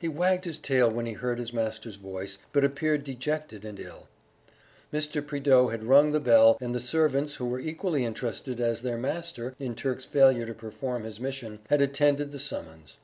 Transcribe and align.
He 0.00 0.08
wagged 0.08 0.46
his 0.46 0.58
tail 0.58 0.90
when 0.90 1.06
he 1.06 1.12
heard 1.12 1.38
his 1.38 1.52
master's 1.52 1.94
voice, 1.94 2.38
but 2.52 2.64
appeared 2.64 3.04
dejected 3.04 3.64
and 3.64 3.78
ill. 3.78 4.08
Mr. 4.92 5.24
Prideaux 5.24 5.68
had 5.68 5.84
rung 5.84 6.10
the 6.10 6.18
bell, 6.18 6.58
and 6.60 6.74
the 6.74 6.80
servants, 6.80 7.36
who 7.36 7.46
were 7.46 7.60
equally 7.60 8.04
interested 8.04 8.58
as 8.58 8.82
their 8.82 8.98
master 8.98 9.54
in 9.60 9.76
Turk's 9.76 10.04
failure 10.04 10.46
to 10.46 10.54
perform 10.54 11.04
his 11.04 11.20
mission, 11.20 11.60
had 11.68 11.80
attended 11.80 12.32
the 12.32 12.40
summons. 12.40 12.96